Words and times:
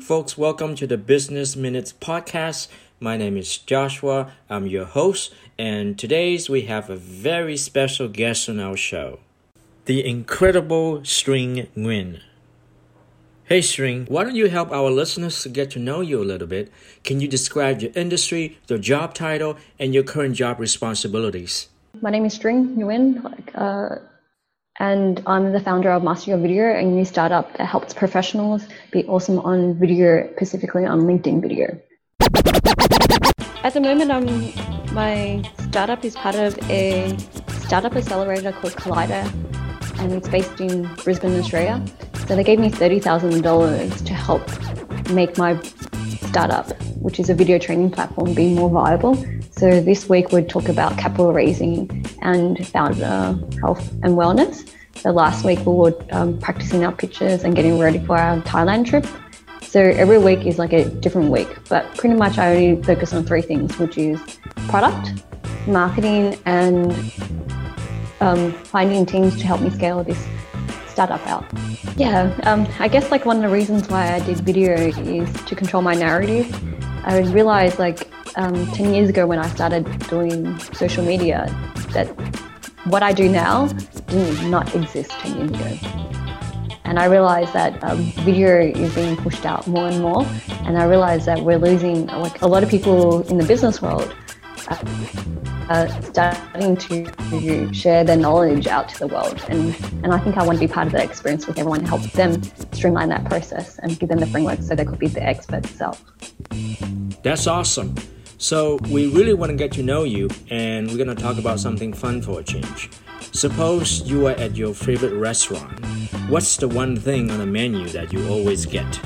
folks. 0.00 0.38
Welcome 0.38 0.74
to 0.76 0.86
the 0.86 0.96
Business 0.96 1.56
Minutes 1.56 1.92
podcast. 1.92 2.68
My 3.00 3.16
name 3.16 3.36
is 3.36 3.58
Joshua. 3.58 4.32
I'm 4.48 4.66
your 4.66 4.84
host, 4.84 5.34
and 5.58 5.98
today's 5.98 6.48
we 6.48 6.62
have 6.62 6.88
a 6.88 6.96
very 6.96 7.56
special 7.56 8.08
guest 8.08 8.48
on 8.48 8.60
our 8.60 8.76
show 8.76 9.20
the 9.86 10.06
incredible 10.06 11.02
String 11.04 11.68
Nguyen. 11.76 12.20
Hey 13.44 13.62
String, 13.62 14.04
why 14.08 14.24
don't 14.24 14.34
you 14.34 14.48
help 14.48 14.70
our 14.70 14.90
listeners 14.90 15.42
to 15.42 15.48
get 15.48 15.70
to 15.70 15.78
know 15.78 16.02
you 16.02 16.22
a 16.22 16.24
little 16.24 16.46
bit? 16.46 16.70
Can 17.04 17.20
you 17.20 17.28
describe 17.28 17.80
your 17.80 17.92
industry, 17.94 18.58
your 18.68 18.78
job 18.78 19.14
title, 19.14 19.56
and 19.78 19.94
your 19.94 20.02
current 20.04 20.34
job 20.36 20.60
responsibilities? 20.60 21.68
My 22.02 22.10
name 22.10 22.26
is 22.26 22.34
String 22.34 22.76
Nguyen. 22.76 23.24
Uh, 23.54 23.96
and 24.78 25.22
I'm 25.26 25.52
the 25.52 25.60
founder 25.60 25.90
of 25.90 26.02
Master 26.02 26.30
Your 26.30 26.38
Video, 26.38 26.74
a 26.74 26.82
new 26.82 27.04
startup 27.04 27.56
that 27.56 27.66
helps 27.66 27.92
professionals 27.92 28.66
be 28.92 29.04
awesome 29.06 29.38
on 29.40 29.78
video, 29.78 30.30
specifically 30.36 30.86
on 30.86 31.00
LinkedIn 31.02 31.42
video. 31.42 31.78
At 33.64 33.74
the 33.74 33.80
moment, 33.80 34.10
I'm, 34.10 34.94
my 34.94 35.42
startup 35.68 36.04
is 36.04 36.14
part 36.14 36.36
of 36.36 36.56
a 36.70 37.16
startup 37.60 37.96
accelerator 37.96 38.52
called 38.52 38.74
Collider, 38.74 39.24
and 39.98 40.12
it's 40.12 40.28
based 40.28 40.60
in 40.60 40.88
Brisbane, 41.02 41.38
Australia. 41.38 41.84
So 42.28 42.36
they 42.36 42.44
gave 42.44 42.60
me 42.60 42.70
$30,000 42.70 44.06
to 44.06 44.14
help 44.14 45.10
make 45.10 45.36
my 45.38 45.60
startup, 46.28 46.70
which 47.00 47.20
is 47.20 47.30
a 47.30 47.34
video 47.34 47.58
training 47.58 47.90
platform, 47.90 48.34
be 48.34 48.54
more 48.54 48.70
viable. 48.70 49.14
So 49.50 49.80
this 49.80 50.08
week 50.08 50.32
we'd 50.32 50.48
talk 50.48 50.68
about 50.68 50.98
capital 50.98 51.32
raising 51.32 52.04
and 52.22 52.66
founder 52.68 53.38
health 53.60 53.90
and 54.02 54.16
wellness. 54.16 54.72
So 54.96 55.10
last 55.10 55.44
week 55.44 55.60
we 55.60 55.72
were 55.72 55.94
um, 56.10 56.38
practicing 56.38 56.84
our 56.84 56.92
pitches 56.92 57.44
and 57.44 57.54
getting 57.54 57.78
ready 57.78 57.98
for 58.00 58.16
our 58.16 58.40
Thailand 58.42 58.86
trip. 58.86 59.06
So 59.62 59.80
every 59.80 60.18
week 60.18 60.46
is 60.46 60.58
like 60.58 60.72
a 60.72 60.88
different 60.88 61.30
week, 61.30 61.48
but 61.68 61.94
pretty 61.96 62.16
much 62.16 62.38
I 62.38 62.54
only 62.54 62.82
focus 62.82 63.12
on 63.12 63.24
three 63.24 63.42
things, 63.42 63.78
which 63.78 63.98
is 63.98 64.20
product, 64.68 65.22
marketing, 65.66 66.38
and 66.46 66.92
um, 68.20 68.52
finding 68.64 69.06
teams 69.06 69.36
to 69.38 69.46
help 69.46 69.60
me 69.60 69.70
scale 69.70 70.02
this 70.02 70.26
startup 70.88 71.24
out. 71.28 71.44
Yeah, 71.96 72.36
um, 72.44 72.66
I 72.80 72.88
guess 72.88 73.10
like 73.10 73.24
one 73.24 73.36
of 73.36 73.42
the 73.42 73.48
reasons 73.54 73.88
why 73.88 74.14
I 74.14 74.20
did 74.20 74.38
video 74.38 74.74
is 74.74 75.32
to 75.44 75.54
control 75.54 75.82
my 75.82 75.94
narrative. 75.94 76.46
I 77.08 77.20
realized 77.20 77.78
like 77.78 78.06
um, 78.36 78.66
10 78.72 78.92
years 78.92 79.08
ago 79.08 79.26
when 79.26 79.38
I 79.38 79.48
started 79.48 79.86
doing 80.08 80.58
social 80.58 81.02
media 81.02 81.46
that 81.94 82.06
what 82.84 83.02
I 83.02 83.14
do 83.14 83.30
now 83.30 83.68
did 84.08 84.44
not 84.50 84.74
exist 84.74 85.12
10 85.12 85.38
years 85.38 85.50
ago. 85.52 85.98
And 86.84 86.98
I 86.98 87.06
realized 87.06 87.54
that 87.54 87.82
um, 87.82 88.12
video 88.26 88.60
is 88.60 88.94
being 88.94 89.16
pushed 89.16 89.46
out 89.46 89.66
more 89.66 89.88
and 89.88 90.02
more. 90.02 90.26
And 90.66 90.76
I 90.76 90.84
realized 90.84 91.24
that 91.24 91.40
we're 91.40 91.56
losing, 91.56 92.08
like 92.08 92.42
a 92.42 92.46
lot 92.46 92.62
of 92.62 92.68
people 92.68 93.22
in 93.28 93.38
the 93.38 93.46
business 93.46 93.80
world, 93.80 94.14
uh, 94.68 94.76
uh, 95.70 96.00
starting 96.02 96.76
to 96.76 97.72
share 97.72 98.04
their 98.04 98.18
knowledge 98.18 98.66
out 98.66 98.90
to 98.90 98.98
the 98.98 99.06
world. 99.06 99.42
And, 99.48 99.74
and 100.02 100.12
I 100.12 100.18
think 100.18 100.36
I 100.36 100.44
want 100.44 100.58
to 100.58 100.66
be 100.66 100.70
part 100.70 100.86
of 100.86 100.92
that 100.92 101.06
experience 101.06 101.46
with 101.46 101.58
everyone, 101.58 101.86
help 101.86 102.02
them 102.12 102.42
streamline 102.72 103.08
that 103.08 103.24
process 103.24 103.78
and 103.78 103.98
give 103.98 104.10
them 104.10 104.18
the 104.18 104.26
framework 104.26 104.60
so 104.60 104.74
they 104.74 104.84
could 104.84 104.98
be 104.98 105.08
the 105.08 105.22
expert 105.22 105.64
self. 105.64 106.04
That's 107.22 107.46
awesome. 107.46 107.94
So, 108.40 108.78
we 108.90 109.10
really 109.10 109.34
want 109.34 109.50
to 109.50 109.56
get 109.56 109.72
to 109.72 109.82
know 109.82 110.04
you, 110.04 110.28
and 110.48 110.88
we're 110.88 110.96
going 110.96 111.14
to 111.14 111.20
talk 111.20 111.38
about 111.38 111.58
something 111.58 111.92
fun 111.92 112.22
for 112.22 112.38
a 112.40 112.44
change. 112.44 112.88
Suppose 113.32 114.02
you 114.08 114.28
are 114.28 114.32
at 114.32 114.56
your 114.56 114.72
favorite 114.72 115.14
restaurant. 115.14 115.84
What's 116.28 116.56
the 116.56 116.68
one 116.68 116.96
thing 116.96 117.30
on 117.30 117.38
the 117.38 117.46
menu 117.46 117.88
that 117.88 118.12
you 118.12 118.28
always 118.28 118.64
get? 118.64 119.00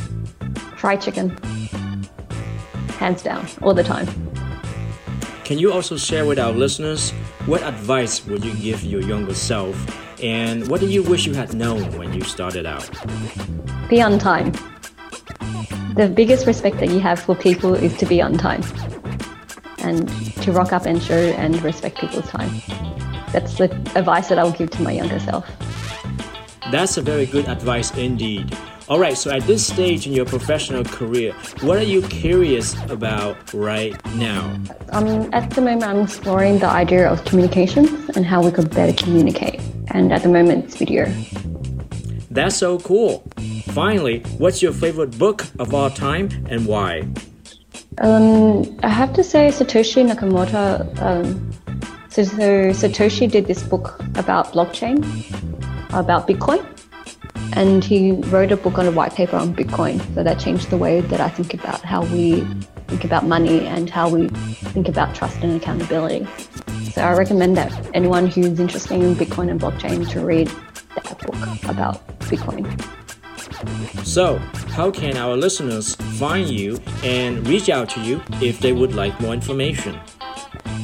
Fried 0.77 1.01
chicken. 1.01 1.31
Hands 2.99 3.23
down, 3.23 3.47
all 3.63 3.73
the 3.73 3.83
time. 3.83 4.07
Can 5.45 5.59
you 5.59 5.73
also 5.73 5.97
share 5.97 6.25
with 6.25 6.39
our 6.39 6.53
listeners 6.53 7.11
what 7.47 7.63
advice 7.63 8.25
would 8.27 8.45
you 8.45 8.55
give 8.55 8.85
your 8.85 9.03
younger 9.03 9.35
self 9.35 9.77
and 10.23 10.69
what 10.69 10.81
do 10.81 10.87
you 10.87 11.03
wish 11.03 11.27
you 11.27 11.35
had 11.35 11.53
known 11.53 11.97
when 11.99 12.13
you 12.13 12.23
started 12.23 12.65
out? 12.65 12.89
Be 13.89 14.01
on 14.01 14.19
time. 14.19 14.53
The 15.95 16.09
biggest 16.09 16.47
respect 16.47 16.79
that 16.79 16.89
you 16.89 17.01
have 17.01 17.21
for 17.21 17.35
people 17.35 17.75
is 17.75 17.95
to 17.99 18.07
be 18.07 18.23
on 18.23 18.39
time 18.39 18.63
and 19.79 20.09
to 20.43 20.51
rock 20.51 20.73
up 20.73 20.87
and 20.87 21.03
show 21.03 21.15
and 21.15 21.61
respect 21.63 21.99
people's 21.99 22.29
time. 22.29 22.51
That's 23.33 23.59
the 23.59 23.71
advice 23.95 24.29
that 24.29 24.39
I 24.39 24.45
would 24.45 24.57
give 24.57 24.71
to 24.71 24.83
my 24.83 24.93
younger 24.93 25.21
self. 25.21 25.47
That's 26.71 26.97
a 26.97 27.03
very 27.03 27.27
good 27.27 27.47
advice 27.47 27.95
indeed. 27.97 28.57
All 28.89 28.99
right, 28.99 29.17
so 29.17 29.31
at 29.31 29.43
this 29.43 29.67
stage 29.67 30.07
in 30.07 30.15
your 30.15 30.25
professional 30.25 30.85
career, 30.85 31.35
what 31.61 31.77
are 31.77 31.85
you 31.85 32.03
curious 32.03 32.75
about 32.89 33.53
right 33.53 33.95
now? 34.17 34.59
Um, 34.91 35.29
at 35.33 35.51
the 35.51 35.61
moment, 35.61 35.85
I'm 35.85 36.01
exploring 36.01 36.59
the 36.59 36.69
idea 36.69 37.09
of 37.09 37.25
communications 37.25 38.17
and 38.17 38.25
how 38.25 38.43
we 38.43 38.51
could 38.51 38.75
better 38.75 38.93
communicate. 38.93 39.61
And 39.89 40.13
at 40.13 40.23
the 40.23 40.29
moment, 40.29 40.65
it's 40.65 40.77
video. 40.77 41.13
That's 42.31 42.57
so 42.57 42.79
cool. 42.79 43.25
Finally, 43.73 44.21
what's 44.37 44.61
your 44.61 44.73
favorite 44.73 45.19
book 45.19 45.47
of 45.59 45.73
all 45.73 45.89
time 45.89 46.29
and 46.51 46.67
why? 46.67 47.09
Um, 47.99 48.79
I 48.83 48.89
have 48.89 49.15
to 49.15 49.25
say 49.25 49.49
Satoshi 49.49 50.07
Nakamoto. 50.07 51.01
Um, 51.01 51.51
so, 52.11 52.23
so 52.23 52.71
Satoshi 52.73 53.31
did 53.31 53.47
this 53.47 53.63
book 53.63 53.99
about 54.17 54.53
blockchain, 54.53 54.99
about 55.95 56.29
Bitcoin, 56.29 56.63
and 57.55 57.83
he 57.83 58.13
wrote 58.13 58.53
a 58.53 58.59
book 58.59 58.77
on 58.77 58.87
a 58.87 58.91
white 58.91 59.15
paper 59.15 59.37
on 59.37 59.55
Bitcoin. 59.55 60.03
So 60.15 60.23
that 60.23 60.39
changed 60.39 60.69
the 60.69 60.77
way 60.77 61.01
that 61.01 61.23
I 61.23 61.31
think 61.31 61.55
about 61.55 61.81
how 61.81 62.05
we 62.05 62.47
think 62.89 63.05
about 63.05 63.25
money 63.25 63.67
and 63.67 63.89
how 63.89 64.11
we 64.11 64.29
think 64.29 64.87
about 64.87 65.15
trust 65.15 65.39
and 65.39 65.57
accountability. 65.57 66.27
So 66.93 67.01
I 67.01 67.15
recommend 67.15 67.57
that 67.57 67.73
anyone 67.95 68.27
who's 68.27 68.61
interested 68.61 69.01
in 69.01 69.15
Bitcoin 69.15 69.51
and 69.51 69.59
blockchain 69.59 70.07
to 70.11 70.21
read 70.21 70.49
that 70.95 71.19
book 71.21 71.65
about 71.71 72.07
Bitcoin. 72.21 72.69
So, 74.05 74.39
how 74.77 74.91
can 74.91 75.17
our 75.17 75.37
listeners 75.37 75.95
find 76.19 76.49
you 76.49 76.79
and 77.03 77.47
reach 77.47 77.69
out 77.69 77.89
to 77.91 78.01
you 78.01 78.23
if 78.41 78.61
they 78.61 78.73
would 78.73 78.95
like 78.95 79.19
more 79.21 79.35
information? 79.35 79.99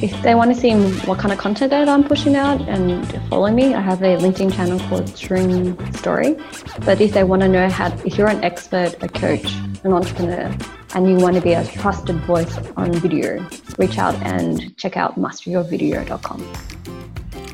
If 0.01 0.21
they 0.21 0.33
want 0.33 0.53
to 0.53 0.59
see 0.59 0.73
what 1.05 1.19
kind 1.19 1.33
of 1.33 1.39
content 1.39 1.71
that 1.71 1.89
I'm 1.89 2.05
pushing 2.05 2.35
out 2.35 2.61
and 2.69 3.05
follow 3.29 3.51
me, 3.51 3.73
I 3.73 3.81
have 3.81 4.01
a 4.01 4.15
LinkedIn 4.17 4.53
channel 4.53 4.79
called 4.87 5.09
String 5.09 5.75
Story. 5.93 6.37
But 6.85 7.01
if 7.01 7.13
they 7.13 7.25
want 7.25 7.41
to 7.41 7.49
know 7.49 7.67
how, 7.67 7.87
if 8.05 8.17
you're 8.17 8.29
an 8.29 8.41
expert, 8.43 8.95
a 9.01 9.09
coach, 9.09 9.53
an 9.83 9.91
entrepreneur, 9.91 10.55
and 10.95 11.09
you 11.09 11.17
want 11.17 11.35
to 11.35 11.41
be 11.41 11.53
a 11.53 11.65
trusted 11.65 12.15
voice 12.21 12.57
on 12.77 12.93
video, 12.93 13.45
reach 13.77 13.97
out 13.97 14.15
and 14.23 14.75
check 14.77 14.95
out 14.95 15.19
masteryourvideo.com. 15.19 16.47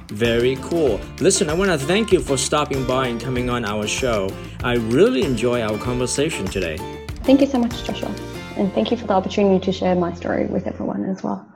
Very 0.09 0.55
cool. 0.57 0.99
Listen, 1.19 1.49
I 1.49 1.53
want 1.53 1.71
to 1.71 1.77
thank 1.77 2.11
you 2.11 2.19
for 2.19 2.37
stopping 2.37 2.85
by 2.85 3.07
and 3.07 3.19
coming 3.19 3.49
on 3.49 3.65
our 3.65 3.87
show. 3.87 4.29
I 4.65 4.77
really 4.77 5.21
enjoy 5.21 5.61
our 5.61 5.77
conversation 5.77 6.47
today. 6.47 6.77
Thank 7.23 7.39
you 7.39 7.45
so 7.45 7.59
much, 7.59 7.83
Joshua. 7.83 8.09
And 8.57 8.73
thank 8.73 8.89
you 8.89 8.97
for 8.97 9.05
the 9.05 9.13
opportunity 9.13 9.63
to 9.63 9.71
share 9.71 9.93
my 9.93 10.11
story 10.15 10.47
with 10.47 10.65
everyone 10.65 11.05
as 11.05 11.21
well. 11.21 11.47